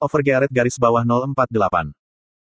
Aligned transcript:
Overgearet 0.00 0.48
garis 0.48 0.80
bawah 0.80 1.04
048. 1.04 1.92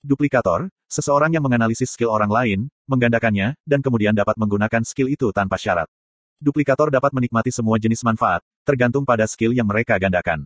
Duplikator, 0.04 0.68
seseorang 0.92 1.32
yang 1.32 1.40
menganalisis 1.40 1.96
skill 1.96 2.12
orang 2.12 2.28
lain, 2.28 2.60
menggandakannya, 2.84 3.56
dan 3.64 3.80
kemudian 3.80 4.12
dapat 4.12 4.36
menggunakan 4.36 4.84
skill 4.84 5.08
itu 5.08 5.32
tanpa 5.32 5.56
syarat. 5.56 5.88
Duplikator 6.36 6.92
dapat 6.92 7.16
menikmati 7.16 7.56
semua 7.56 7.80
jenis 7.80 8.04
manfaat, 8.04 8.44
tergantung 8.68 9.08
pada 9.08 9.24
skill 9.24 9.56
yang 9.56 9.72
mereka 9.72 9.96
gandakan. 9.96 10.44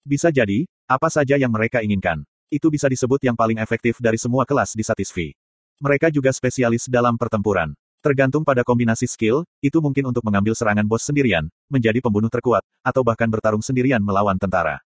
Bisa 0.00 0.32
jadi, 0.32 0.64
apa 0.88 1.12
saja 1.12 1.36
yang 1.36 1.52
mereka 1.52 1.84
inginkan. 1.84 2.24
Itu 2.48 2.72
bisa 2.72 2.88
disebut 2.88 3.20
yang 3.20 3.36
paling 3.36 3.60
efektif 3.60 4.00
dari 4.00 4.16
semua 4.16 4.48
kelas 4.48 4.72
di 4.72 4.80
Satisfy. 4.80 5.36
Mereka 5.76 6.08
juga 6.08 6.32
spesialis 6.32 6.88
dalam 6.88 7.20
pertempuran. 7.20 7.76
Tergantung 8.00 8.48
pada 8.48 8.64
kombinasi 8.64 9.04
skill, 9.04 9.44
itu 9.60 9.76
mungkin 9.84 10.08
untuk 10.08 10.24
mengambil 10.24 10.56
serangan 10.56 10.88
bos 10.88 11.04
sendirian, 11.04 11.52
menjadi 11.68 12.00
pembunuh 12.00 12.32
terkuat, 12.32 12.64
atau 12.80 13.04
bahkan 13.04 13.28
bertarung 13.28 13.60
sendirian 13.60 14.00
melawan 14.00 14.40
tentara. 14.40 14.80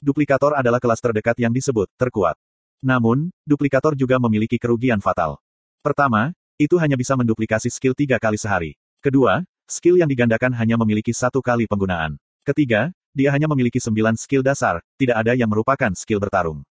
Duplikator 0.00 0.56
adalah 0.56 0.80
kelas 0.80 0.96
terdekat 1.04 1.36
yang 1.36 1.52
disebut 1.52 1.84
terkuat. 2.00 2.32
Namun, 2.80 3.28
duplikator 3.44 3.92
juga 3.92 4.16
memiliki 4.16 4.56
kerugian 4.56 4.96
fatal. 4.96 5.36
Pertama, 5.84 6.32
itu 6.56 6.80
hanya 6.80 6.96
bisa 6.96 7.12
menduplikasi 7.20 7.68
skill 7.68 7.92
tiga 7.92 8.16
kali 8.16 8.40
sehari. 8.40 8.80
Kedua, 9.04 9.44
skill 9.68 10.00
yang 10.00 10.08
digandakan 10.08 10.56
hanya 10.56 10.80
memiliki 10.80 11.12
satu 11.12 11.44
kali 11.44 11.68
penggunaan. 11.68 12.16
Ketiga, 12.48 12.96
dia 13.12 13.28
hanya 13.28 13.44
memiliki 13.44 13.76
sembilan 13.76 14.16
skill 14.16 14.40
dasar, 14.40 14.80
tidak 14.96 15.20
ada 15.20 15.36
yang 15.36 15.52
merupakan 15.52 15.92
skill 15.92 16.16
bertarung. 16.16 16.64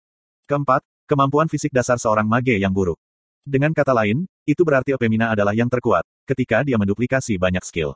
Keempat, 0.49 0.81
kemampuan 1.05 1.45
fisik 1.45 1.69
dasar 1.69 2.01
seorang 2.01 2.25
mage 2.25 2.57
yang 2.57 2.73
buruk. 2.73 2.97
Dengan 3.45 3.77
kata 3.77 3.93
lain, 3.93 4.25
itu 4.49 4.65
berarti 4.65 4.97
Opemina 4.97 5.29
adalah 5.29 5.53
yang 5.53 5.69
terkuat, 5.69 6.01
ketika 6.25 6.65
dia 6.65 6.81
menduplikasi 6.81 7.37
banyak 7.37 7.61
skill. 7.61 7.93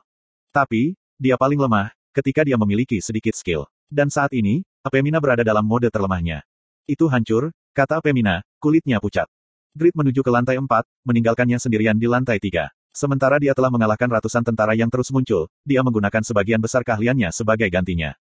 Tapi, 0.54 0.94
dia 1.18 1.34
paling 1.34 1.58
lemah, 1.58 1.90
ketika 2.14 2.46
dia 2.46 2.54
memiliki 2.54 3.02
sedikit 3.02 3.34
skill. 3.34 3.66
Dan 3.90 4.10
saat 4.10 4.30
ini, 4.30 4.62
Opemina 4.84 5.16
berada 5.16 5.40
dalam 5.40 5.64
mode 5.64 5.88
terlemahnya. 5.88 6.44
Itu 6.84 7.08
hancur, 7.08 7.56
kata 7.72 8.04
Pemina, 8.04 8.44
kulitnya 8.60 9.00
pucat. 9.00 9.24
Grid 9.72 9.96
menuju 9.96 10.20
ke 10.20 10.28
lantai 10.28 10.60
4, 10.60 10.68
meninggalkannya 11.08 11.56
sendirian 11.56 11.96
di 11.96 12.04
lantai 12.04 12.36
3. 12.36 12.68
Sementara 12.92 13.40
dia 13.40 13.56
telah 13.56 13.72
mengalahkan 13.72 14.12
ratusan 14.12 14.44
tentara 14.44 14.76
yang 14.76 14.92
terus 14.92 15.08
muncul, 15.08 15.48
dia 15.64 15.80
menggunakan 15.80 16.20
sebagian 16.20 16.60
besar 16.60 16.84
keahliannya 16.84 17.32
sebagai 17.32 17.66
gantinya. 17.72 18.12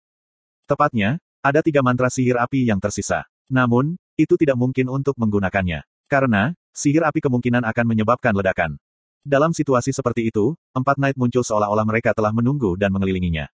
Tepatnya, 0.63 1.19
ada 1.43 1.59
tiga 1.59 1.83
mantra 1.83 2.07
sihir 2.07 2.39
api 2.39 2.63
yang 2.63 2.79
tersisa. 2.79 3.27
Namun, 3.51 3.99
itu 4.15 4.39
tidak 4.39 4.55
mungkin 4.55 4.87
untuk 4.87 5.19
menggunakannya. 5.19 5.83
Karena, 6.07 6.55
sihir 6.71 7.03
api 7.03 7.19
kemungkinan 7.19 7.67
akan 7.67 7.85
menyebabkan 7.91 8.31
ledakan. 8.31 8.79
Dalam 9.19 9.51
situasi 9.51 9.91
seperti 9.91 10.31
itu, 10.31 10.55
empat 10.71 10.95
Knight 10.95 11.19
muncul 11.19 11.43
seolah-olah 11.43 11.83
mereka 11.83 12.15
telah 12.15 12.31
menunggu 12.31 12.79
dan 12.79 12.95
mengelilinginya. 12.95 13.51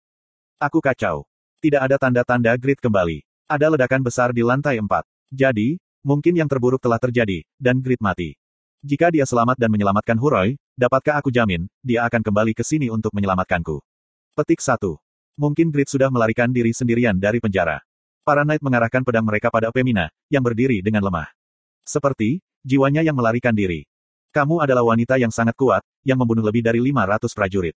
Aku 0.64 0.80
kacau. 0.80 1.28
Tidak 1.64 1.80
ada 1.80 1.96
tanda-tanda 1.96 2.52
grid 2.60 2.76
kembali. 2.84 3.24
Ada 3.48 3.72
ledakan 3.72 4.04
besar 4.04 4.36
di 4.36 4.44
lantai 4.44 4.84
4. 4.84 4.84
Jadi, 5.32 5.80
mungkin 6.04 6.36
yang 6.36 6.52
terburuk 6.52 6.84
telah 6.84 7.00
terjadi, 7.00 7.40
dan 7.56 7.80
Grid 7.80 8.04
mati. 8.04 8.36
Jika 8.84 9.08
dia 9.08 9.24
selamat 9.24 9.56
dan 9.56 9.72
menyelamatkan 9.72 10.20
Huroy, 10.20 10.60
dapatkah 10.76 11.24
aku 11.24 11.32
jamin, 11.32 11.72
dia 11.80 12.04
akan 12.04 12.20
kembali 12.20 12.52
ke 12.52 12.68
sini 12.68 12.92
untuk 12.92 13.16
menyelamatkanku. 13.16 13.80
Petik 14.36 14.60
1. 14.60 14.76
Mungkin 15.40 15.72
Grid 15.72 15.88
sudah 15.88 16.12
melarikan 16.12 16.52
diri 16.52 16.76
sendirian 16.76 17.16
dari 17.16 17.40
penjara. 17.40 17.80
Para 18.28 18.44
Knight 18.44 18.60
mengarahkan 18.60 19.00
pedang 19.08 19.24
mereka 19.24 19.48
pada 19.48 19.72
Pemina, 19.72 20.12
yang 20.28 20.44
berdiri 20.44 20.84
dengan 20.84 21.08
lemah. 21.08 21.32
Seperti, 21.88 22.44
jiwanya 22.60 23.08
yang 23.08 23.16
melarikan 23.16 23.56
diri. 23.56 23.88
Kamu 24.36 24.60
adalah 24.60 24.84
wanita 24.84 25.16
yang 25.16 25.32
sangat 25.32 25.56
kuat, 25.56 25.80
yang 26.04 26.20
membunuh 26.20 26.44
lebih 26.44 26.60
dari 26.60 26.84
500 26.84 27.32
prajurit. 27.32 27.76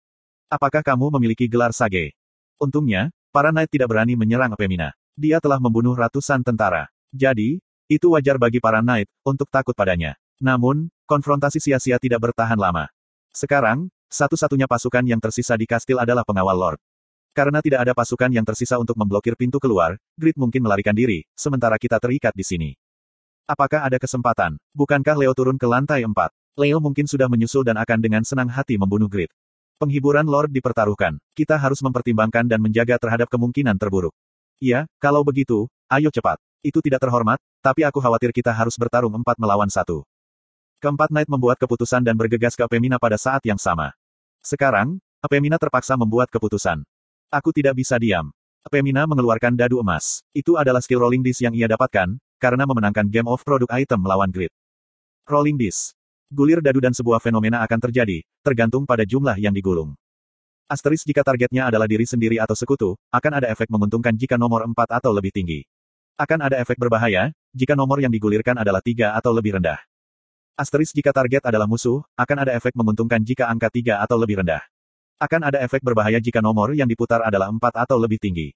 Apakah 0.50 0.83
kamu 0.83 1.15
memiliki 1.23 1.47
gelar 1.47 1.71
Sage? 1.71 2.19
Untungnya, 2.59 3.15
para 3.37 3.53
Knight 3.53 3.69
tidak 3.69 3.92
berani 3.92 4.17
menyerang 4.17 4.56
Pemina. 4.56 4.97
Dia 5.12 5.45
telah 5.45 5.61
membunuh 5.61 5.92
ratusan 5.92 6.41
tentara. 6.41 6.89
Jadi, 7.12 7.61
itu 7.84 8.17
wajar 8.17 8.41
bagi 8.41 8.65
para 8.65 8.81
knight 8.81 9.12
untuk 9.28 9.53
takut 9.53 9.77
padanya. 9.77 10.17
Namun, 10.41 10.89
konfrontasi 11.05 11.61
sia-sia 11.61 12.01
tidak 12.01 12.33
bertahan 12.33 12.56
lama. 12.56 12.89
Sekarang, 13.37 13.93
satu-satunya 14.09 14.65
pasukan 14.65 15.05
yang 15.05 15.21
tersisa 15.21 15.53
di 15.53 15.69
kastil 15.69 16.00
adalah 16.00 16.25
pengawal 16.25 16.56
Lord. 16.56 16.81
Karena 17.37 17.60
tidak 17.60 17.84
ada 17.84 17.93
pasukan 17.93 18.33
yang 18.33 18.49
tersisa 18.49 18.81
untuk 18.81 18.97
memblokir 18.97 19.37
pintu 19.37 19.60
keluar, 19.60 20.00
Grid 20.16 20.41
mungkin 20.41 20.65
melarikan 20.65 20.97
diri, 20.97 21.28
sementara 21.37 21.77
kita 21.77 22.00
terikat 22.00 22.33
di 22.33 22.44
sini. 22.44 22.71
Apakah 23.44 23.84
ada 23.84 24.00
kesempatan? 24.00 24.56
Bukankah 24.72 25.15
Leo 25.21 25.37
turun 25.37 25.60
ke 25.60 25.69
lantai 25.69 26.09
4? 26.09 26.12
Leo 26.56 26.81
mungkin 26.81 27.05
sudah 27.05 27.28
menyusul 27.28 27.69
dan 27.69 27.77
akan 27.77 28.00
dengan 28.00 28.25
senang 28.25 28.49
hati 28.49 28.81
membunuh 28.81 29.06
Grid. 29.06 29.28
Penghiburan 29.76 30.25
Lord 30.25 30.56
dipertaruhkan. 30.56 31.20
Kita 31.37 31.60
harus 31.60 31.84
mempertimbangkan 31.84 32.48
dan 32.48 32.64
menjaga 32.64 32.97
terhadap 32.97 33.28
kemungkinan 33.28 33.76
terburuk. 33.76 34.16
Iya, 34.56 34.88
kalau 34.97 35.20
begitu, 35.20 35.69
ayo 35.92 36.09
cepat. 36.09 36.41
Itu 36.64 36.81
tidak 36.81 37.04
terhormat, 37.04 37.37
tapi 37.60 37.84
aku 37.84 38.00
khawatir 38.00 38.32
kita 38.32 38.56
harus 38.56 38.72
bertarung 38.81 39.12
empat 39.12 39.36
melawan 39.36 39.69
satu. 39.69 40.00
Keempat 40.81 41.12
Knight 41.12 41.28
membuat 41.28 41.60
keputusan 41.60 42.04
dan 42.04 42.16
bergegas 42.16 42.56
ke 42.56 42.65
Apemina 42.65 42.97
pada 42.97 43.20
saat 43.20 43.44
yang 43.44 43.60
sama. 43.60 43.92
Sekarang, 44.41 44.97
Apemina 45.20 45.60
terpaksa 45.60 45.97
membuat 45.97 46.28
keputusan. 46.28 46.84
Aku 47.32 47.53
tidak 47.53 47.76
bisa 47.76 47.97
diam. 47.97 48.32
Apemina 48.60 49.09
mengeluarkan 49.09 49.56
dadu 49.56 49.81
emas. 49.81 50.20
Itu 50.36 50.60
adalah 50.60 50.84
skill 50.84 51.00
rolling 51.04 51.25
dice 51.25 51.44
yang 51.48 51.56
ia 51.56 51.69
dapatkan, 51.69 52.16
karena 52.36 52.65
memenangkan 52.69 53.09
game 53.09 53.28
of 53.28 53.41
product 53.41 53.72
item 53.72 54.04
melawan 54.04 54.28
grid. 54.28 54.53
Rolling 55.25 55.56
dice. 55.56 55.96
Gulir 56.26 56.59
dadu 56.59 56.82
dan 56.82 56.91
sebuah 56.91 57.22
fenomena 57.22 57.62
akan 57.62 57.78
terjadi, 57.78 58.19
tergantung 58.42 58.82
pada 58.82 59.06
jumlah 59.06 59.38
yang 59.38 59.54
digulung. 59.54 59.94
Asteris 60.66 61.06
jika 61.06 61.22
targetnya 61.22 61.70
adalah 61.70 61.87
diri 61.87 62.03
sendiri 62.03 62.42
atau 62.42 62.59
sekutu, 62.59 62.98
akan 63.14 63.38
ada 63.38 63.47
efek 63.54 63.70
menguntungkan 63.70 64.10
jika 64.19 64.34
nomor 64.34 64.66
4 64.66 64.75
atau 64.98 65.15
lebih 65.15 65.31
tinggi. 65.31 65.62
Akan 66.19 66.42
ada 66.42 66.59
efek 66.59 66.82
berbahaya, 66.82 67.31
jika 67.54 67.78
nomor 67.78 68.03
yang 68.03 68.10
digulirkan 68.10 68.59
adalah 68.59 68.82
3 68.82 69.15
atau 69.15 69.31
lebih 69.31 69.62
rendah. 69.62 69.78
Asteris 70.59 70.91
jika 70.91 71.15
target 71.15 71.47
adalah 71.47 71.70
musuh, 71.70 72.03
akan 72.19 72.42
ada 72.42 72.59
efek 72.59 72.75
menguntungkan 72.75 73.22
jika 73.22 73.47
angka 73.47 73.70
3 73.70 74.03
atau 74.03 74.19
lebih 74.19 74.42
rendah. 74.42 74.66
Akan 75.22 75.47
ada 75.47 75.62
efek 75.62 75.78
berbahaya 75.86 76.19
jika 76.19 76.42
nomor 76.42 76.75
yang 76.75 76.91
diputar 76.91 77.22
adalah 77.22 77.54
4 77.54 77.86
atau 77.86 78.03
lebih 78.03 78.19
tinggi. 78.19 78.50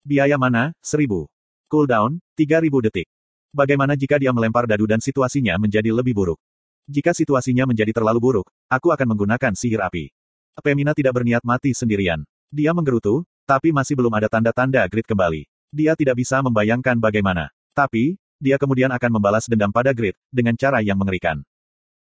Biaya 0.00 0.40
mana? 0.40 0.72
1000. 0.80 1.28
Cooldown, 1.68 2.16
3000 2.32 2.80
detik. 2.80 3.12
Bagaimana 3.52 3.92
jika 3.92 4.16
dia 4.16 4.32
melempar 4.32 4.64
dadu 4.64 4.88
dan 4.88 5.04
situasinya 5.04 5.60
menjadi 5.60 5.92
lebih 5.92 6.16
buruk? 6.16 6.40
Jika 6.84 7.16
situasinya 7.16 7.64
menjadi 7.64 7.96
terlalu 7.96 8.20
buruk, 8.20 8.46
aku 8.68 8.92
akan 8.92 9.16
menggunakan 9.16 9.56
sihir 9.56 9.80
api. 9.80 10.12
Pemina 10.60 10.92
tidak 10.92 11.16
berniat 11.16 11.40
mati 11.40 11.72
sendirian. 11.72 12.22
Dia 12.52 12.76
menggerutu, 12.76 13.24
tapi 13.48 13.72
masih 13.72 13.96
belum 13.96 14.12
ada 14.12 14.28
tanda-tanda 14.28 14.84
grid 14.86 15.08
kembali. 15.08 15.48
Dia 15.72 15.96
tidak 15.96 16.20
bisa 16.20 16.44
membayangkan 16.44 17.00
bagaimana. 17.00 17.50
Tapi, 17.72 18.20
dia 18.38 18.60
kemudian 18.60 18.92
akan 18.92 19.10
membalas 19.10 19.48
dendam 19.48 19.72
pada 19.72 19.90
grid, 19.96 20.14
dengan 20.30 20.54
cara 20.54 20.84
yang 20.84 21.00
mengerikan. 21.00 21.42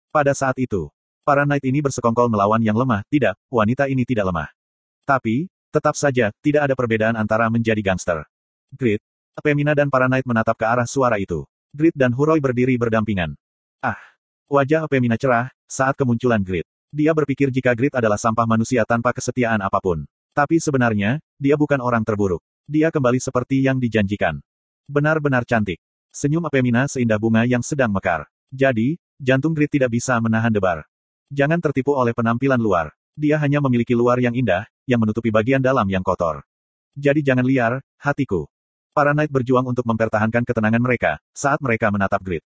Pada 0.10 0.34
saat 0.34 0.58
itu, 0.58 0.90
para 1.22 1.46
knight 1.46 1.62
ini 1.68 1.84
bersekongkol 1.84 2.32
melawan 2.32 2.64
yang 2.64 2.74
lemah, 2.74 3.06
tidak, 3.12 3.38
wanita 3.54 3.86
ini 3.86 4.08
tidak 4.08 4.34
lemah. 4.34 4.50
Tapi, 5.06 5.52
tetap 5.70 5.94
saja, 5.94 6.34
tidak 6.42 6.66
ada 6.66 6.74
perbedaan 6.74 7.14
antara 7.14 7.46
menjadi 7.52 7.84
gangster. 7.86 8.26
Grid, 8.74 9.04
Pemina 9.38 9.78
dan 9.78 9.94
para 9.94 10.10
knight 10.10 10.26
menatap 10.26 10.58
ke 10.58 10.66
arah 10.66 10.90
suara 10.90 11.22
itu. 11.22 11.46
Grid 11.70 11.94
dan 11.94 12.10
Huroi 12.10 12.42
berdiri 12.42 12.74
berdampingan. 12.82 13.38
Ah! 13.86 14.09
Wajah 14.50 14.90
Pemina 14.90 15.14
cerah, 15.14 15.54
saat 15.70 15.94
kemunculan 15.94 16.42
Grid. 16.42 16.66
Dia 16.90 17.14
berpikir 17.14 17.54
jika 17.54 17.78
Grid 17.78 17.94
adalah 17.94 18.18
sampah 18.18 18.50
manusia 18.50 18.82
tanpa 18.82 19.14
kesetiaan 19.14 19.62
apa 19.62 19.78
pun. 19.78 20.10
Tapi 20.34 20.58
sebenarnya, 20.58 21.22
dia 21.38 21.54
bukan 21.54 21.78
orang 21.78 22.02
terburuk. 22.02 22.42
Dia 22.66 22.90
kembali 22.90 23.22
seperti 23.22 23.62
yang 23.62 23.78
dijanjikan. 23.78 24.42
Benar-benar 24.90 25.46
cantik. 25.46 25.78
Senyum 26.10 26.50
Apemina 26.50 26.90
seindah 26.90 27.22
bunga 27.22 27.46
yang 27.46 27.62
sedang 27.62 27.94
mekar. 27.94 28.26
Jadi, 28.50 28.98
jantung 29.22 29.54
Grid 29.54 29.70
tidak 29.70 29.94
bisa 29.94 30.18
menahan 30.18 30.50
debar. 30.50 30.82
Jangan 31.30 31.62
tertipu 31.62 31.94
oleh 31.94 32.18
penampilan 32.18 32.58
luar. 32.58 32.90
Dia 33.14 33.38
hanya 33.38 33.62
memiliki 33.62 33.94
luar 33.94 34.18
yang 34.18 34.34
indah, 34.34 34.66
yang 34.90 34.98
menutupi 34.98 35.30
bagian 35.30 35.62
dalam 35.62 35.86
yang 35.86 36.02
kotor. 36.02 36.42
Jadi 36.98 37.22
jangan 37.22 37.46
liar, 37.46 37.86
hatiku. 38.02 38.50
Para 38.98 39.14
Knight 39.14 39.30
berjuang 39.30 39.70
untuk 39.70 39.86
mempertahankan 39.86 40.42
ketenangan 40.42 40.82
mereka, 40.82 41.22
saat 41.38 41.62
mereka 41.62 41.94
menatap 41.94 42.26
Grid. 42.26 42.42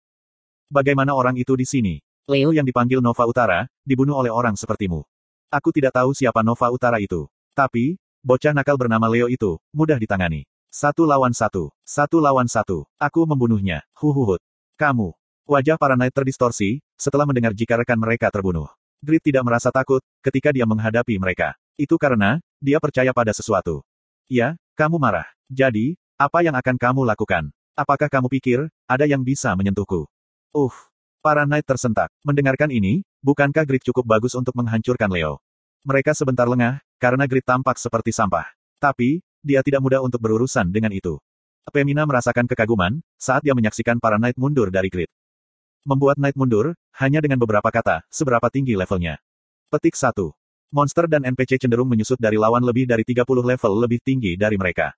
Bagaimana 0.72 1.12
orang 1.12 1.36
itu 1.36 1.52
di 1.52 1.68
sini? 1.68 2.00
Leo 2.24 2.48
yang 2.48 2.64
dipanggil 2.64 3.04
Nova 3.04 3.28
Utara, 3.28 3.68
dibunuh 3.84 4.16
oleh 4.16 4.32
orang 4.32 4.56
sepertimu. 4.56 5.04
Aku 5.52 5.68
tidak 5.68 5.92
tahu 5.92 6.16
siapa 6.16 6.40
Nova 6.40 6.72
Utara 6.72 6.96
itu. 6.96 7.28
Tapi, 7.52 8.00
bocah 8.24 8.56
nakal 8.56 8.80
bernama 8.80 9.04
Leo 9.04 9.28
itu, 9.28 9.60
mudah 9.76 10.00
ditangani. 10.00 10.48
Satu 10.72 11.04
lawan 11.04 11.36
satu. 11.36 11.68
Satu 11.84 12.24
lawan 12.24 12.48
satu. 12.48 12.88
Aku 12.96 13.28
membunuhnya. 13.28 13.84
Huhuhut. 14.00 14.40
Kamu. 14.80 15.12
Wajah 15.44 15.76
para 15.76 15.92
knight 15.92 16.16
terdistorsi, 16.16 16.80
setelah 16.96 17.28
mendengar 17.28 17.52
jika 17.52 17.76
rekan 17.76 18.00
mereka 18.00 18.32
terbunuh. 18.32 18.72
Grid 19.04 19.20
tidak 19.20 19.44
merasa 19.44 19.68
takut, 19.68 20.00
ketika 20.24 20.56
dia 20.56 20.64
menghadapi 20.64 21.20
mereka. 21.20 21.52
Itu 21.76 22.00
karena, 22.00 22.40
dia 22.64 22.80
percaya 22.80 23.12
pada 23.12 23.36
sesuatu. 23.36 23.84
Ya, 24.24 24.56
kamu 24.80 24.96
marah. 24.96 25.28
Jadi, 25.52 26.00
apa 26.16 26.40
yang 26.40 26.56
akan 26.56 26.80
kamu 26.80 27.04
lakukan? 27.04 27.52
Apakah 27.76 28.08
kamu 28.08 28.32
pikir, 28.32 28.72
ada 28.88 29.04
yang 29.04 29.20
bisa 29.20 29.52
menyentuhku? 29.52 30.08
Uh, 30.52 30.68
Para 31.24 31.48
knight 31.48 31.64
tersentak. 31.64 32.12
Mendengarkan 32.26 32.68
ini, 32.68 33.06
bukankah 33.24 33.64
Grid 33.64 33.86
cukup 33.88 34.04
bagus 34.04 34.36
untuk 34.36 34.52
menghancurkan 34.58 35.08
Leo? 35.08 35.40
Mereka 35.86 36.12
sebentar 36.12 36.44
lengah, 36.44 36.84
karena 37.00 37.24
Grid 37.24 37.46
tampak 37.46 37.80
seperti 37.80 38.12
sampah. 38.12 38.44
Tapi, 38.76 39.24
dia 39.40 39.64
tidak 39.64 39.80
mudah 39.80 40.04
untuk 40.04 40.20
berurusan 40.20 40.68
dengan 40.68 40.92
itu. 40.92 41.16
Pemina 41.70 42.04
merasakan 42.04 42.50
kekaguman, 42.50 43.00
saat 43.16 43.40
dia 43.46 43.54
menyaksikan 43.54 43.96
para 43.96 44.18
Knight 44.18 44.34
mundur 44.34 44.68
dari 44.68 44.90
grid. 44.90 45.06
Membuat 45.86 46.18
Knight 46.18 46.34
mundur, 46.34 46.74
hanya 46.98 47.22
dengan 47.22 47.38
beberapa 47.38 47.70
kata, 47.70 48.02
seberapa 48.10 48.50
tinggi 48.50 48.76
levelnya. 48.76 49.22
Petik 49.70 49.96
1. 49.96 50.12
Monster 50.74 51.06
dan 51.06 51.22
NPC 51.22 51.62
cenderung 51.62 51.86
menyusut 51.86 52.18
dari 52.18 52.36
lawan 52.36 52.66
lebih 52.66 52.84
dari 52.90 53.06
30 53.06 53.24
level 53.24 53.72
lebih 53.78 54.02
tinggi 54.02 54.34
dari 54.34 54.58
mereka. 54.58 54.92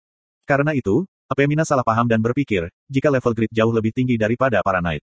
Karena 0.48 0.74
itu, 0.74 1.06
Pemina 1.30 1.62
salah 1.68 1.84
paham 1.84 2.10
dan 2.10 2.24
berpikir, 2.24 2.72
jika 2.88 3.12
level 3.12 3.36
grid 3.36 3.52
jauh 3.52 3.70
lebih 3.70 3.92
tinggi 3.92 4.16
daripada 4.16 4.64
para 4.64 4.80
Knight. 4.80 5.04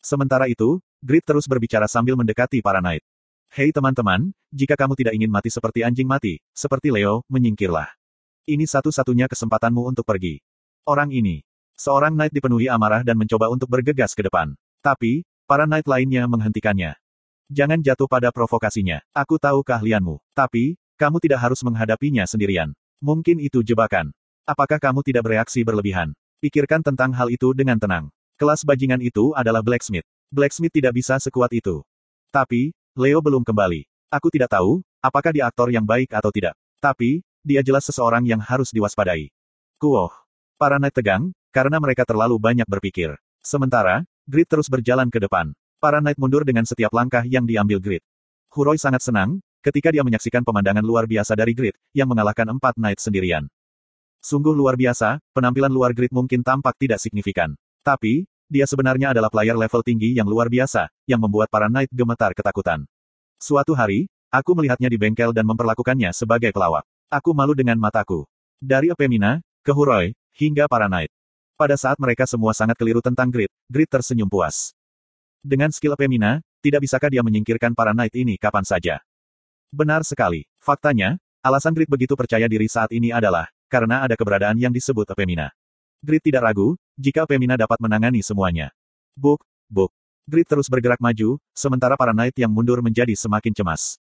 Sementara 0.00 0.48
itu, 0.48 0.80
Grid 1.04 1.24
terus 1.28 1.44
berbicara 1.44 1.84
sambil 1.84 2.16
mendekati 2.16 2.64
para 2.64 2.80
Knight. 2.80 3.04
Hei 3.52 3.68
teman-teman, 3.68 4.32
jika 4.48 4.72
kamu 4.76 4.96
tidak 4.96 5.12
ingin 5.16 5.28
mati 5.28 5.52
seperti 5.52 5.84
anjing 5.84 6.08
mati, 6.08 6.40
seperti 6.56 6.88
Leo, 6.88 7.26
menyingkirlah. 7.28 7.88
Ini 8.48 8.64
satu-satunya 8.64 9.28
kesempatanmu 9.28 9.84
untuk 9.84 10.08
pergi. 10.08 10.40
Orang 10.88 11.12
ini. 11.12 11.44
Seorang 11.76 12.12
knight 12.12 12.32
dipenuhi 12.32 12.68
amarah 12.68 13.00
dan 13.00 13.16
mencoba 13.16 13.48
untuk 13.48 13.72
bergegas 13.72 14.12
ke 14.12 14.24
depan. 14.24 14.52
Tapi, 14.84 15.24
para 15.48 15.64
knight 15.64 15.88
lainnya 15.88 16.28
menghentikannya. 16.28 16.96
Jangan 17.50 17.82
jatuh 17.82 18.08
pada 18.08 18.30
provokasinya. 18.30 19.02
Aku 19.16 19.36
tahu 19.36 19.64
keahlianmu. 19.66 20.22
Tapi, 20.32 20.78
kamu 21.00 21.18
tidak 21.18 21.40
harus 21.42 21.60
menghadapinya 21.64 22.22
sendirian. 22.28 22.70
Mungkin 23.00 23.40
itu 23.40 23.64
jebakan. 23.64 24.12
Apakah 24.44 24.78
kamu 24.78 25.00
tidak 25.02 25.26
bereaksi 25.26 25.64
berlebihan? 25.64 26.12
Pikirkan 26.38 26.84
tentang 26.84 27.16
hal 27.16 27.32
itu 27.32 27.50
dengan 27.56 27.80
tenang. 27.80 28.12
Kelas 28.40 28.64
bajingan 28.64 29.04
itu 29.04 29.36
adalah 29.36 29.60
blacksmith. 29.60 30.08
Blacksmith 30.32 30.72
tidak 30.72 30.96
bisa 30.96 31.20
sekuat 31.20 31.52
itu. 31.52 31.84
Tapi, 32.32 32.72
Leo 32.96 33.20
belum 33.20 33.44
kembali. 33.44 33.84
Aku 34.08 34.32
tidak 34.32 34.56
tahu, 34.56 34.80
apakah 35.04 35.28
dia 35.28 35.44
aktor 35.44 35.68
yang 35.68 35.84
baik 35.84 36.08
atau 36.08 36.32
tidak. 36.32 36.56
Tapi, 36.80 37.20
dia 37.44 37.60
jelas 37.60 37.84
seseorang 37.84 38.24
yang 38.24 38.40
harus 38.40 38.72
diwaspadai. 38.72 39.28
Kuoh. 39.76 40.08
Para 40.56 40.80
knight 40.80 40.96
tegang, 40.96 41.36
karena 41.52 41.76
mereka 41.84 42.08
terlalu 42.08 42.40
banyak 42.40 42.64
berpikir. 42.64 43.12
Sementara, 43.44 44.08
Grid 44.24 44.48
terus 44.48 44.72
berjalan 44.72 45.12
ke 45.12 45.20
depan. 45.20 45.52
Para 45.76 46.00
knight 46.00 46.16
mundur 46.16 46.40
dengan 46.48 46.64
setiap 46.64 46.96
langkah 46.96 47.28
yang 47.28 47.44
diambil 47.44 47.76
Grid. 47.76 48.00
Huroi 48.56 48.80
sangat 48.80 49.04
senang, 49.04 49.44
ketika 49.60 49.92
dia 49.92 50.00
menyaksikan 50.00 50.48
pemandangan 50.48 50.80
luar 50.80 51.04
biasa 51.04 51.36
dari 51.36 51.52
Grid, 51.52 51.76
yang 51.92 52.08
mengalahkan 52.08 52.48
empat 52.56 52.80
knight 52.80 53.04
sendirian. 53.04 53.52
Sungguh 54.24 54.56
luar 54.56 54.80
biasa, 54.80 55.20
penampilan 55.36 55.68
luar 55.68 55.92
Grid 55.92 56.08
mungkin 56.08 56.40
tampak 56.40 56.80
tidak 56.80 57.04
signifikan. 57.04 57.52
Tapi, 57.80 58.28
dia 58.50 58.66
sebenarnya 58.66 59.14
adalah 59.14 59.30
player 59.32 59.56
level 59.56 59.80
tinggi 59.80 60.12
yang 60.12 60.26
luar 60.26 60.50
biasa, 60.50 60.90
yang 61.06 61.22
membuat 61.22 61.48
para 61.48 61.70
knight 61.70 61.88
gemetar 61.94 62.34
ketakutan. 62.34 62.84
Suatu 63.40 63.72
hari, 63.72 64.10
aku 64.28 64.52
melihatnya 64.58 64.90
di 64.90 64.98
bengkel 65.00 65.32
dan 65.32 65.48
memperlakukannya 65.48 66.12
sebagai 66.12 66.52
pelawak. 66.52 66.84
Aku 67.08 67.32
malu 67.32 67.56
dengan 67.56 67.80
mataku. 67.80 68.28
Dari 68.60 68.92
Epemina, 68.92 69.40
ke 69.64 69.72
Huroi, 69.72 70.12
hingga 70.36 70.68
para 70.68 70.90
knight. 70.90 71.08
Pada 71.56 71.76
saat 71.76 71.96
mereka 72.00 72.24
semua 72.24 72.56
sangat 72.56 72.76
keliru 72.76 73.04
tentang 73.04 73.28
Grid, 73.28 73.52
Grid 73.68 73.88
tersenyum 73.88 74.28
puas. 74.28 74.72
Dengan 75.40 75.72
skill 75.72 75.96
Pemina, 75.96 76.44
tidak 76.60 76.84
bisakah 76.84 77.08
dia 77.08 77.24
menyingkirkan 77.24 77.72
para 77.72 77.96
knight 77.96 78.12
ini 78.12 78.36
kapan 78.36 78.64
saja? 78.64 79.00
Benar 79.72 80.04
sekali. 80.04 80.44
Faktanya, 80.60 81.16
alasan 81.40 81.72
Grid 81.72 81.88
begitu 81.88 82.12
percaya 82.16 82.44
diri 82.44 82.68
saat 82.68 82.92
ini 82.92 83.08
adalah, 83.08 83.48
karena 83.72 84.04
ada 84.04 84.16
keberadaan 84.16 84.60
yang 84.60 84.72
disebut 84.72 85.08
Pemina. 85.16 85.48
Grid 86.00 86.24
tidak 86.24 86.48
ragu, 86.48 86.80
jika 87.00 87.24
Pemina 87.24 87.56
dapat 87.56 87.80
menangani 87.80 88.20
semuanya. 88.20 88.68
Buk, 89.16 89.40
buk. 89.72 89.88
Grid 90.28 90.44
terus 90.44 90.68
bergerak 90.68 91.00
maju, 91.00 91.40
sementara 91.56 91.96
para 91.96 92.12
knight 92.12 92.36
yang 92.36 92.52
mundur 92.52 92.84
menjadi 92.84 93.16
semakin 93.16 93.56
cemas. 93.56 93.96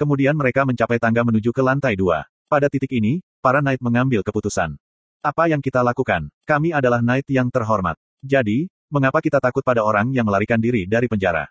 Kemudian 0.00 0.32
mereka 0.32 0.64
mencapai 0.64 0.96
tangga 0.96 1.20
menuju 1.22 1.52
ke 1.52 1.60
lantai 1.60 1.92
dua. 1.94 2.24
Pada 2.48 2.72
titik 2.72 2.88
ini, 2.96 3.20
para 3.44 3.60
knight 3.60 3.84
mengambil 3.84 4.24
keputusan. 4.24 4.80
Apa 5.20 5.52
yang 5.52 5.60
kita 5.60 5.84
lakukan? 5.84 6.32
Kami 6.48 6.72
adalah 6.72 7.04
knight 7.04 7.28
yang 7.28 7.52
terhormat. 7.52 8.00
Jadi, 8.24 8.72
mengapa 8.88 9.20
kita 9.20 9.38
takut 9.44 9.60
pada 9.60 9.84
orang 9.84 10.08
yang 10.16 10.24
melarikan 10.24 10.56
diri 10.56 10.88
dari 10.88 11.04
penjara? 11.04 11.46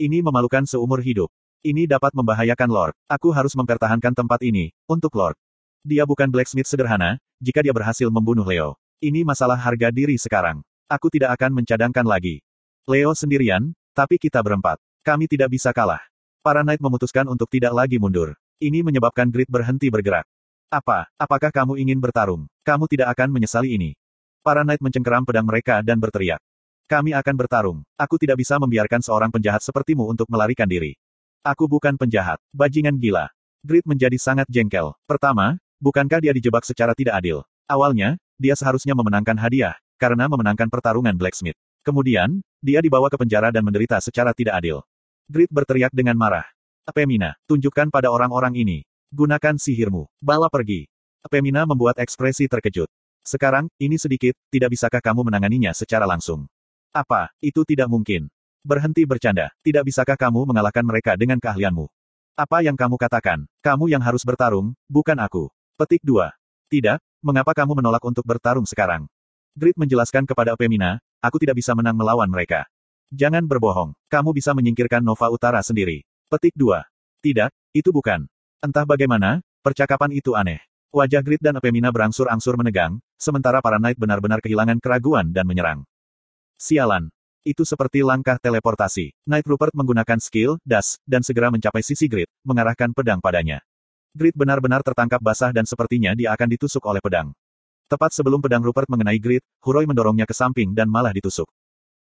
Ini 0.00 0.24
memalukan 0.24 0.64
seumur 0.64 1.04
hidup. 1.04 1.28
Ini 1.60 1.84
dapat 1.90 2.16
membahayakan 2.16 2.70
Lord. 2.70 2.94
Aku 3.10 3.34
harus 3.34 3.52
mempertahankan 3.52 4.16
tempat 4.16 4.40
ini, 4.46 4.72
untuk 4.88 5.12
Lord. 5.12 5.36
Dia 5.84 6.08
bukan 6.08 6.30
blacksmith 6.32 6.70
sederhana, 6.70 7.20
jika 7.42 7.60
dia 7.60 7.74
berhasil 7.74 8.06
membunuh 8.08 8.46
Leo. 8.46 8.78
Ini 8.98 9.22
masalah 9.22 9.54
harga 9.54 9.94
diri 9.94 10.18
sekarang. 10.18 10.58
Aku 10.90 11.06
tidak 11.06 11.38
akan 11.38 11.62
mencadangkan 11.62 12.02
lagi. 12.02 12.42
Leo 12.82 13.14
sendirian, 13.14 13.70
tapi 13.94 14.18
kita 14.18 14.42
berempat. 14.42 14.82
Kami 15.06 15.30
tidak 15.30 15.54
bisa 15.54 15.70
kalah. 15.70 16.02
Para 16.42 16.66
knight 16.66 16.82
memutuskan 16.82 17.30
untuk 17.30 17.46
tidak 17.46 17.70
lagi 17.78 18.02
mundur. 18.02 18.34
Ini 18.58 18.82
menyebabkan 18.82 19.30
Grid 19.30 19.46
berhenti 19.46 19.86
bergerak. 19.86 20.26
Apa? 20.66 21.06
Apakah 21.14 21.54
kamu 21.54 21.78
ingin 21.78 22.02
bertarung? 22.02 22.50
Kamu 22.66 22.90
tidak 22.90 23.14
akan 23.14 23.30
menyesali 23.30 23.78
ini. 23.78 23.94
Para 24.42 24.66
knight 24.66 24.82
mencengkeram 24.82 25.22
pedang 25.22 25.46
mereka 25.46 25.78
dan 25.78 26.02
berteriak. 26.02 26.42
Kami 26.90 27.14
akan 27.14 27.34
bertarung. 27.38 27.78
Aku 27.94 28.18
tidak 28.18 28.42
bisa 28.42 28.58
membiarkan 28.58 28.98
seorang 28.98 29.30
penjahat 29.30 29.62
sepertimu 29.62 30.10
untuk 30.10 30.26
melarikan 30.26 30.66
diri. 30.66 30.98
Aku 31.46 31.70
bukan 31.70 31.94
penjahat. 31.94 32.42
Bajingan 32.50 32.98
gila. 32.98 33.30
Grid 33.62 33.86
menjadi 33.86 34.18
sangat 34.18 34.50
jengkel. 34.50 34.90
Pertama, 35.06 35.62
bukankah 35.78 36.18
dia 36.18 36.34
dijebak 36.34 36.66
secara 36.66 36.98
tidak 36.98 37.14
adil? 37.22 37.46
Awalnya, 37.70 38.18
dia 38.38 38.54
seharusnya 38.56 38.94
memenangkan 38.94 39.36
hadiah, 39.36 39.76
karena 39.98 40.30
memenangkan 40.30 40.70
pertarungan 40.72 41.18
Blacksmith. 41.18 41.58
Kemudian, 41.84 42.40
dia 42.64 42.78
dibawa 42.78 43.10
ke 43.10 43.18
penjara 43.18 43.52
dan 43.52 43.66
menderita 43.66 43.98
secara 43.98 44.32
tidak 44.32 44.62
adil. 44.62 44.86
Grid 45.28 45.50
berteriak 45.52 45.92
dengan 45.92 46.16
marah. 46.16 46.46
Pemina, 46.88 47.36
tunjukkan 47.44 47.92
pada 47.92 48.08
orang-orang 48.08 48.56
ini, 48.56 48.88
Gunakan 49.08 49.56
sihirmu. 49.56 50.04
Bala 50.20 50.52
pergi. 50.52 50.84
Pemina 51.32 51.64
membuat 51.64 51.96
ekspresi 51.96 52.44
terkejut. 52.44 52.92
Sekarang, 53.24 53.72
ini 53.80 53.96
sedikit, 53.96 54.36
tidak 54.52 54.76
bisakah 54.76 55.00
kamu 55.00 55.24
menanganinya 55.24 55.72
secara 55.72 56.04
langsung? 56.04 56.44
Apa, 56.92 57.32
itu 57.40 57.64
tidak 57.64 57.88
mungkin. 57.88 58.28
Berhenti 58.60 59.08
bercanda, 59.08 59.48
tidak 59.64 59.88
bisakah 59.88 60.12
kamu 60.12 60.44
mengalahkan 60.52 60.84
mereka 60.84 61.16
dengan 61.16 61.40
keahlianmu? 61.40 61.88
Apa 62.36 62.60
yang 62.60 62.76
kamu 62.76 63.00
katakan? 63.00 63.48
Kamu 63.64 63.88
yang 63.88 64.04
harus 64.04 64.20
bertarung, 64.28 64.76
bukan 64.92 65.16
aku. 65.16 65.48
Petik 65.80 66.04
2. 66.04 66.28
Tidak, 66.68 67.00
mengapa 67.24 67.56
kamu 67.56 67.80
menolak 67.80 68.04
untuk 68.04 68.28
bertarung 68.28 68.68
sekarang? 68.68 69.08
Grid 69.56 69.72
menjelaskan 69.80 70.28
kepada 70.28 70.52
Pemina, 70.52 71.00
aku 71.24 71.40
tidak 71.40 71.56
bisa 71.56 71.72
menang 71.72 71.96
melawan 71.96 72.28
mereka. 72.28 72.68
Jangan 73.08 73.48
berbohong, 73.48 73.96
kamu 74.12 74.36
bisa 74.36 74.52
menyingkirkan 74.52 75.00
Nova 75.00 75.32
Utara 75.32 75.64
sendiri. 75.64 76.04
Petik 76.28 76.52
2. 76.52 76.84
Tidak, 77.24 77.48
itu 77.72 77.88
bukan. 77.88 78.28
Entah 78.60 78.84
bagaimana, 78.84 79.40
percakapan 79.64 80.12
itu 80.12 80.36
aneh. 80.36 80.60
Wajah 80.92 81.24
Grid 81.24 81.40
dan 81.40 81.56
Epemina 81.56 81.88
berangsur-angsur 81.88 82.60
menegang, 82.60 83.00
sementara 83.16 83.64
para 83.64 83.80
Knight 83.80 83.96
benar-benar 83.96 84.44
kehilangan 84.44 84.76
keraguan 84.76 85.32
dan 85.32 85.48
menyerang. 85.48 85.88
Sialan. 86.60 87.08
Itu 87.48 87.64
seperti 87.64 88.04
langkah 88.04 88.36
teleportasi. 88.36 89.16
Knight 89.24 89.48
Rupert 89.48 89.72
menggunakan 89.72 90.20
skill, 90.20 90.60
das, 90.68 91.00
dan 91.08 91.24
segera 91.24 91.48
mencapai 91.48 91.80
sisi 91.80 92.12
Grid, 92.12 92.28
mengarahkan 92.44 92.92
pedang 92.92 93.24
padanya. 93.24 93.64
Grid 94.18 94.34
benar-benar 94.34 94.82
tertangkap 94.82 95.22
basah 95.22 95.54
dan 95.54 95.62
sepertinya 95.62 96.18
dia 96.18 96.34
akan 96.34 96.50
ditusuk 96.50 96.82
oleh 96.82 96.98
pedang. 96.98 97.30
Tepat 97.86 98.10
sebelum 98.10 98.42
pedang 98.42 98.66
Rupert 98.66 98.90
mengenai 98.90 99.22
Grid, 99.22 99.46
Huroi 99.62 99.86
mendorongnya 99.86 100.26
ke 100.26 100.34
samping 100.34 100.74
dan 100.74 100.90
malah 100.90 101.14
ditusuk. 101.14 101.46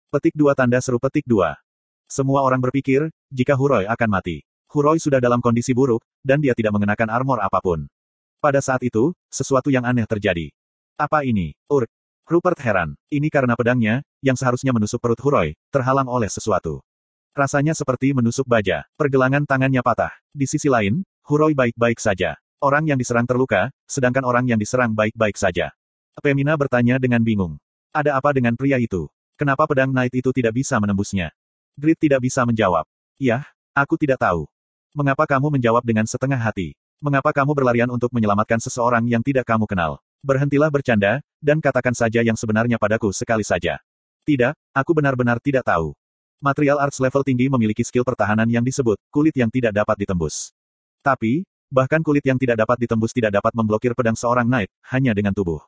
Petik 0.08 0.38
dua 0.38 0.54
tanda 0.54 0.78
seru 0.78 1.02
petik 1.02 1.26
dua. 1.26 1.58
Semua 2.06 2.46
orang 2.46 2.62
berpikir, 2.62 3.10
jika 3.34 3.58
Huroi 3.58 3.90
akan 3.90 4.08
mati. 4.08 4.46
Huroi 4.70 5.02
sudah 5.02 5.18
dalam 5.18 5.42
kondisi 5.42 5.74
buruk, 5.74 6.06
dan 6.22 6.38
dia 6.38 6.54
tidak 6.54 6.78
mengenakan 6.78 7.10
armor 7.10 7.42
apa 7.42 7.58
pun. 7.58 7.90
Pada 8.38 8.62
saat 8.62 8.86
itu, 8.86 9.10
sesuatu 9.26 9.74
yang 9.74 9.82
aneh 9.82 10.06
terjadi. 10.06 10.54
Apa 10.94 11.26
ini? 11.26 11.58
Urk. 11.66 11.90
Rupert 12.30 12.62
heran. 12.62 12.94
Ini 13.10 13.26
karena 13.28 13.58
pedangnya, 13.58 14.06
yang 14.22 14.38
seharusnya 14.38 14.70
menusuk 14.70 15.02
perut 15.02 15.18
Huroi, 15.18 15.58
terhalang 15.74 16.06
oleh 16.06 16.30
sesuatu. 16.30 16.80
Rasanya 17.36 17.76
seperti 17.76 18.16
menusuk 18.16 18.48
baja. 18.48 18.88
Pergelangan 18.96 19.44
tangannya 19.44 19.84
patah. 19.84 20.14
Di 20.32 20.48
sisi 20.48 20.72
lain, 20.72 21.04
Huroi 21.26 21.58
baik-baik 21.58 21.98
saja. 21.98 22.38
Orang 22.62 22.86
yang 22.86 22.94
diserang 22.94 23.26
terluka, 23.26 23.74
sedangkan 23.90 24.22
orang 24.22 24.46
yang 24.46 24.62
diserang 24.62 24.94
baik-baik 24.94 25.34
saja. 25.34 25.74
Pemina 26.22 26.54
bertanya 26.54 27.02
dengan 27.02 27.18
bingung. 27.18 27.58
Ada 27.90 28.14
apa 28.14 28.30
dengan 28.30 28.54
pria 28.54 28.78
itu? 28.78 29.10
Kenapa 29.34 29.66
pedang 29.66 29.90
Knight 29.90 30.14
itu 30.14 30.30
tidak 30.30 30.54
bisa 30.54 30.78
menembusnya? 30.78 31.34
Grid 31.74 31.98
tidak 31.98 32.22
bisa 32.22 32.46
menjawab. 32.46 32.86
Yah, 33.18 33.42
aku 33.74 33.98
tidak 33.98 34.22
tahu. 34.22 34.46
Mengapa 34.94 35.26
kamu 35.26 35.58
menjawab 35.58 35.82
dengan 35.82 36.06
setengah 36.06 36.38
hati? 36.38 36.78
Mengapa 37.02 37.34
kamu 37.34 37.58
berlarian 37.58 37.90
untuk 37.90 38.14
menyelamatkan 38.14 38.62
seseorang 38.62 39.02
yang 39.10 39.26
tidak 39.26 39.50
kamu 39.50 39.66
kenal? 39.66 39.98
Berhentilah 40.22 40.70
bercanda, 40.70 41.26
dan 41.42 41.58
katakan 41.58 41.98
saja 41.98 42.22
yang 42.22 42.38
sebenarnya 42.38 42.78
padaku 42.78 43.10
sekali 43.10 43.42
saja. 43.42 43.82
Tidak, 44.22 44.54
aku 44.70 44.94
benar-benar 44.94 45.42
tidak 45.42 45.66
tahu. 45.66 45.90
Material 46.38 46.78
arts 46.78 47.02
level 47.02 47.26
tinggi 47.26 47.50
memiliki 47.50 47.82
skill 47.82 48.06
pertahanan 48.06 48.46
yang 48.46 48.62
disebut, 48.62 48.94
kulit 49.10 49.34
yang 49.34 49.50
tidak 49.50 49.74
dapat 49.74 50.06
ditembus. 50.06 50.55
Tapi, 51.06 51.46
bahkan 51.70 52.02
kulit 52.02 52.26
yang 52.26 52.34
tidak 52.34 52.58
dapat 52.58 52.82
ditembus 52.82 53.14
tidak 53.14 53.38
dapat 53.38 53.54
memblokir 53.54 53.94
pedang 53.94 54.18
seorang 54.18 54.50
knight, 54.50 54.74
hanya 54.90 55.14
dengan 55.14 55.30
tubuh. 55.30 55.62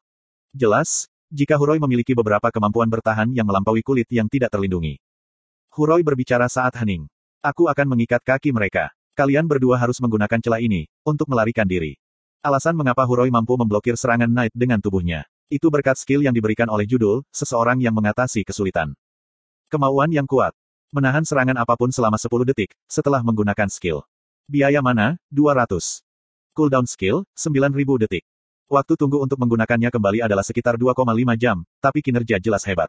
Jelas, 0.50 1.06
jika 1.30 1.54
Huroi 1.54 1.78
memiliki 1.78 2.10
beberapa 2.10 2.50
kemampuan 2.50 2.90
bertahan 2.90 3.30
yang 3.30 3.46
melampaui 3.46 3.86
kulit 3.86 4.10
yang 4.10 4.26
tidak 4.26 4.50
terlindungi. 4.50 4.98
Huroi 5.70 6.02
berbicara 6.02 6.50
saat 6.50 6.74
hening. 6.82 7.06
Aku 7.38 7.70
akan 7.70 7.86
mengikat 7.94 8.18
kaki 8.26 8.50
mereka. 8.50 8.90
Kalian 9.14 9.46
berdua 9.46 9.78
harus 9.78 10.02
menggunakan 10.02 10.42
celah 10.42 10.58
ini, 10.58 10.90
untuk 11.06 11.30
melarikan 11.30 11.70
diri. 11.70 11.94
Alasan 12.42 12.74
mengapa 12.74 13.06
Huroi 13.06 13.30
mampu 13.30 13.54
memblokir 13.54 13.94
serangan 13.94 14.26
Knight 14.26 14.50
dengan 14.58 14.82
tubuhnya. 14.82 15.22
Itu 15.46 15.70
berkat 15.70 16.02
skill 16.02 16.26
yang 16.26 16.34
diberikan 16.34 16.66
oleh 16.66 16.82
judul, 16.82 17.22
seseorang 17.30 17.78
yang 17.78 17.94
mengatasi 17.94 18.42
kesulitan. 18.42 18.98
Kemauan 19.70 20.10
yang 20.10 20.26
kuat. 20.26 20.50
Menahan 20.90 21.22
serangan 21.22 21.62
apa 21.62 21.78
pun 21.78 21.94
selama 21.94 22.18
10 22.18 22.42
detik, 22.42 22.74
setelah 22.90 23.22
menggunakan 23.22 23.70
skill. 23.70 24.02
Biaya 24.48 24.80
mana? 24.80 25.20
200. 25.28 26.00
Cooldown 26.56 26.88
skill, 26.88 27.28
9000 27.36 28.00
detik. 28.00 28.24
Waktu 28.64 28.96
tunggu 28.96 29.20
untuk 29.20 29.36
menggunakannya 29.36 29.92
kembali 29.92 30.24
adalah 30.24 30.40
sekitar 30.40 30.80
2,5 30.80 31.36
jam, 31.36 31.68
tapi 31.84 32.00
kinerja 32.00 32.40
jelas 32.40 32.64
hebat. 32.64 32.88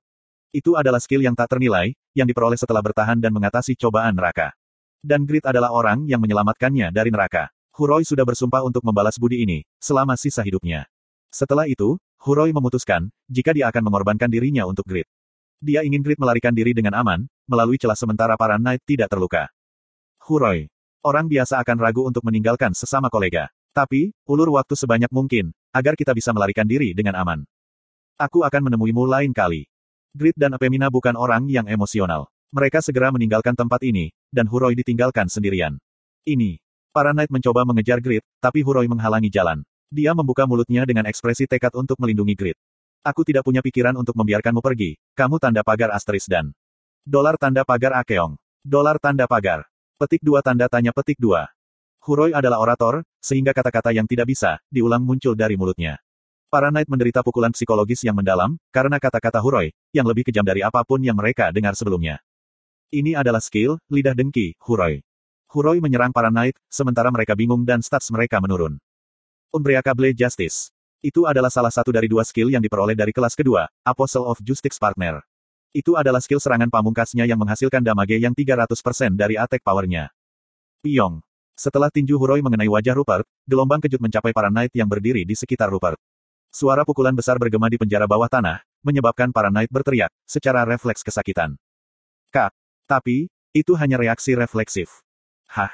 Itu 0.56 0.80
adalah 0.80 1.04
skill 1.04 1.20
yang 1.20 1.36
tak 1.36 1.52
ternilai, 1.52 1.92
yang 2.16 2.32
diperoleh 2.32 2.56
setelah 2.56 2.80
bertahan 2.80 3.20
dan 3.20 3.36
mengatasi 3.36 3.76
cobaan 3.76 4.16
neraka. 4.16 4.56
Dan 5.04 5.28
Grit 5.28 5.44
adalah 5.44 5.76
orang 5.76 6.08
yang 6.08 6.24
menyelamatkannya 6.24 6.96
dari 6.96 7.12
neraka. 7.12 7.52
Huroi 7.76 8.08
sudah 8.08 8.24
bersumpah 8.24 8.64
untuk 8.64 8.88
membalas 8.88 9.20
budi 9.20 9.44
ini, 9.44 9.68
selama 9.84 10.16
sisa 10.16 10.40
hidupnya. 10.48 10.88
Setelah 11.28 11.68
itu, 11.68 12.00
Huroi 12.24 12.56
memutuskan, 12.56 13.12
jika 13.28 13.52
dia 13.52 13.68
akan 13.68 13.84
mengorbankan 13.84 14.32
dirinya 14.32 14.64
untuk 14.64 14.88
Grit. 14.88 15.12
Dia 15.60 15.84
ingin 15.84 16.08
Grit 16.08 16.24
melarikan 16.24 16.56
diri 16.56 16.72
dengan 16.72 16.96
aman, 16.96 17.28
melalui 17.52 17.76
celah 17.76 18.00
sementara 18.00 18.40
para 18.40 18.56
Knight 18.56 18.80
tidak 18.88 19.12
terluka. 19.12 19.52
Huroi. 20.24 20.72
Orang 21.00 21.32
biasa 21.32 21.64
akan 21.64 21.80
ragu 21.80 22.04
untuk 22.04 22.28
meninggalkan 22.28 22.76
sesama 22.76 23.08
kolega. 23.08 23.48
Tapi, 23.72 24.12
ulur 24.28 24.52
waktu 24.60 24.76
sebanyak 24.76 25.08
mungkin, 25.16 25.56
agar 25.72 25.96
kita 25.96 26.12
bisa 26.12 26.36
melarikan 26.36 26.68
diri 26.68 26.92
dengan 26.92 27.16
aman. 27.16 27.48
Aku 28.20 28.44
akan 28.44 28.68
menemuimu 28.68 29.08
lain 29.08 29.32
kali. 29.32 29.64
Grit 30.12 30.36
dan 30.36 30.60
Epemina 30.60 30.92
bukan 30.92 31.16
orang 31.16 31.48
yang 31.48 31.72
emosional. 31.72 32.28
Mereka 32.52 32.84
segera 32.84 33.16
meninggalkan 33.16 33.56
tempat 33.56 33.80
ini, 33.88 34.12
dan 34.28 34.52
Huroi 34.52 34.76
ditinggalkan 34.76 35.32
sendirian. 35.32 35.80
Ini. 36.28 36.60
Para 36.92 37.16
Knight 37.16 37.32
mencoba 37.32 37.64
mengejar 37.64 38.04
Grit, 38.04 38.26
tapi 38.44 38.60
Huroi 38.60 38.92
menghalangi 38.92 39.32
jalan. 39.32 39.64
Dia 39.88 40.12
membuka 40.12 40.44
mulutnya 40.44 40.84
dengan 40.84 41.08
ekspresi 41.08 41.48
tekad 41.48 41.80
untuk 41.80 41.96
melindungi 41.96 42.36
Grid. 42.36 42.60
Aku 43.08 43.24
tidak 43.24 43.48
punya 43.48 43.64
pikiran 43.64 43.96
untuk 43.96 44.20
membiarkanmu 44.20 44.60
pergi. 44.60 45.00
Kamu 45.16 45.40
tanda 45.40 45.64
pagar 45.64 45.96
asteris 45.96 46.28
dan 46.28 46.52
dolar 47.08 47.40
tanda 47.40 47.64
pagar 47.64 47.96
Akeong. 48.04 48.36
Dolar 48.68 49.00
tanda 49.00 49.24
pagar. 49.32 49.64
Petik 50.00 50.24
dua 50.24 50.40
tanda 50.40 50.72
tanya 50.72 50.96
petik 50.96 51.20
dua. 51.20 51.52
Huroi 52.00 52.32
adalah 52.32 52.64
orator, 52.64 53.04
sehingga 53.20 53.52
kata-kata 53.52 53.92
yang 53.92 54.08
tidak 54.08 54.32
bisa, 54.32 54.56
diulang 54.72 55.04
muncul 55.04 55.36
dari 55.36 55.60
mulutnya. 55.60 56.00
Para 56.48 56.72
Knight 56.72 56.88
menderita 56.88 57.20
pukulan 57.20 57.52
psikologis 57.52 58.08
yang 58.08 58.16
mendalam, 58.16 58.56
karena 58.72 58.96
kata-kata 58.96 59.44
Huroi, 59.44 59.76
yang 59.92 60.08
lebih 60.08 60.24
kejam 60.24 60.48
dari 60.48 60.64
apa 60.64 60.88
pun 60.88 61.04
yang 61.04 61.20
mereka 61.20 61.52
dengar 61.52 61.76
sebelumnya. 61.76 62.24
Ini 62.96 63.20
adalah 63.20 63.44
skill, 63.44 63.76
lidah 63.92 64.16
dengki, 64.16 64.56
Huroi. 64.64 65.04
Huroi 65.52 65.84
menyerang 65.84 66.16
para 66.16 66.32
Knight, 66.32 66.56
sementara 66.72 67.12
mereka 67.12 67.36
bingung 67.36 67.68
dan 67.68 67.84
stats 67.84 68.08
mereka 68.08 68.40
menurun. 68.40 68.80
Umbriaka 69.52 69.92
Blade 69.92 70.16
Justice. 70.16 70.72
Itu 71.04 71.28
adalah 71.28 71.52
salah 71.52 71.76
satu 71.76 71.92
dari 71.92 72.08
dua 72.08 72.24
skill 72.24 72.48
yang 72.48 72.64
diperoleh 72.64 72.96
dari 72.96 73.12
kelas 73.12 73.36
kedua, 73.36 73.68
Apostle 73.84 74.32
of 74.32 74.40
Justice 74.40 74.80
Partner. 74.80 75.28
Itu 75.70 75.94
adalah 75.94 76.18
skill 76.18 76.42
serangan 76.42 76.74
pamungkasnya 76.74 77.30
yang 77.30 77.38
menghasilkan 77.38 77.86
damage 77.86 78.18
yang 78.18 78.34
300% 78.34 79.14
dari 79.14 79.38
attack 79.38 79.62
powernya. 79.62 80.10
Piong. 80.82 81.22
Setelah 81.54 81.94
tinju 81.94 82.18
Huroi 82.18 82.42
mengenai 82.42 82.72
wajah 82.72 82.96
Rupert, 82.98 83.28
gelombang 83.46 83.84
kejut 83.84 84.02
mencapai 84.02 84.34
para 84.34 84.50
knight 84.50 84.74
yang 84.74 84.90
berdiri 84.90 85.28
di 85.28 85.36
sekitar 85.38 85.70
Rupert. 85.70 86.00
Suara 86.50 86.82
pukulan 86.82 87.14
besar 87.14 87.38
bergema 87.38 87.70
di 87.70 87.78
penjara 87.78 88.10
bawah 88.10 88.26
tanah, 88.26 88.66
menyebabkan 88.82 89.30
para 89.30 89.54
knight 89.54 89.70
berteriak, 89.70 90.10
secara 90.26 90.66
refleks 90.66 91.06
kesakitan. 91.06 91.54
Kak. 92.34 92.50
Tapi, 92.90 93.30
itu 93.54 93.78
hanya 93.78 94.02
reaksi 94.02 94.34
refleksif. 94.34 95.06
Hah. 95.52 95.70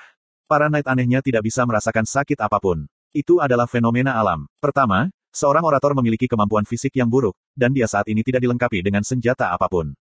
Para 0.46 0.68
knight 0.68 0.92
anehnya 0.92 1.24
tidak 1.24 1.48
bisa 1.48 1.64
merasakan 1.64 2.04
sakit 2.04 2.38
apa 2.44 2.60
pun. 2.60 2.84
Itu 3.16 3.40
adalah 3.40 3.72
fenomena 3.72 4.20
alam. 4.20 4.44
Pertama, 4.60 5.08
seorang 5.36 5.68
orator 5.68 5.92
memiliki 5.92 6.32
kemampuan 6.32 6.64
fisik 6.64 6.96
yang 6.96 7.12
buruk, 7.12 7.36
dan 7.52 7.76
dia 7.76 7.92
saat 7.92 8.08
ini 8.08 8.24
tidak 8.24 8.48
dilengkapi 8.48 8.80
dengan 8.80 9.04
senjata 9.04 9.52
apa 9.52 9.68
pun. 9.68 9.92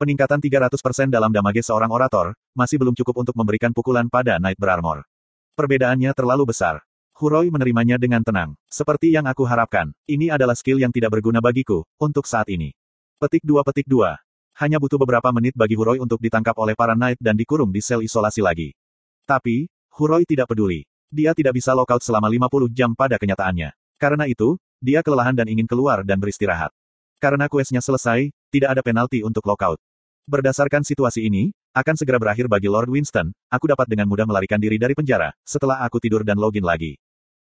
Peningkatan 0.00 0.40
300% 0.40 1.12
dalam 1.12 1.30
damage 1.30 1.62
seorang 1.62 1.92
orator, 1.92 2.32
masih 2.56 2.80
belum 2.80 2.96
cukup 2.96 3.22
untuk 3.22 3.36
memberikan 3.36 3.70
pukulan 3.70 4.08
pada 4.08 4.40
Knight 4.42 4.58
Berarmor. 4.58 5.06
Perbedaannya 5.54 6.10
terlalu 6.16 6.50
besar. 6.50 6.82
Huroi 7.14 7.46
menerimanya 7.46 7.94
dengan 7.94 8.26
tenang. 8.26 8.58
Seperti 8.66 9.14
yang 9.14 9.30
aku 9.30 9.46
harapkan, 9.46 9.94
ini 10.10 10.34
adalah 10.34 10.58
skill 10.58 10.82
yang 10.82 10.90
tidak 10.90 11.14
berguna 11.14 11.38
bagiku, 11.38 11.86
untuk 12.02 12.26
saat 12.26 12.50
ini. 12.50 12.74
Petik 13.22 13.46
2 13.46 13.62
Petik 13.62 13.86
2. 13.86 14.18
Hanya 14.58 14.82
butuh 14.82 14.98
beberapa 14.98 15.30
menit 15.30 15.54
bagi 15.54 15.78
Huroi 15.78 16.02
untuk 16.02 16.18
ditangkap 16.18 16.58
oleh 16.58 16.74
para 16.74 16.98
Knight 16.98 17.22
dan 17.22 17.38
dikurung 17.38 17.70
di 17.70 17.78
sel 17.78 18.02
isolasi 18.02 18.42
lagi. 18.42 18.74
Tapi, 19.22 19.70
Huroi 19.94 20.26
tidak 20.26 20.50
peduli. 20.50 20.82
Dia 21.06 21.38
tidak 21.38 21.54
bisa 21.54 21.70
lockout 21.70 22.02
selama 22.02 22.26
50 22.26 22.74
jam 22.74 22.90
pada 22.98 23.14
kenyataannya. 23.14 23.70
Karena 23.96 24.26
itu, 24.26 24.58
dia 24.82 25.00
kelelahan 25.00 25.32
dan 25.34 25.48
ingin 25.48 25.64
keluar 25.64 26.04
dan 26.04 26.20
beristirahat. 26.20 26.70
Karena 27.22 27.48
kuesnya 27.48 27.80
selesai, 27.80 28.28
tidak 28.52 28.76
ada 28.76 28.82
penalti 28.84 29.24
untuk 29.24 29.46
lockout. 29.48 29.80
Berdasarkan 30.24 30.84
situasi 30.84 31.28
ini, 31.28 31.52
akan 31.74 31.96
segera 31.98 32.16
berakhir 32.22 32.48
bagi 32.48 32.70
Lord 32.70 32.88
Winston, 32.88 33.34
aku 33.50 33.68
dapat 33.68 33.90
dengan 33.90 34.06
mudah 34.06 34.24
melarikan 34.24 34.62
diri 34.62 34.78
dari 34.78 34.94
penjara, 34.96 35.34
setelah 35.44 35.82
aku 35.84 36.00
tidur 36.00 36.24
dan 36.24 36.38
login 36.38 36.64
lagi. 36.64 36.96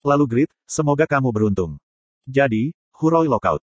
Lalu 0.06 0.24
Grit, 0.30 0.50
semoga 0.68 1.06
kamu 1.06 1.34
beruntung. 1.34 1.80
Jadi, 2.28 2.70
Huroi 2.98 3.26
lockout. 3.26 3.62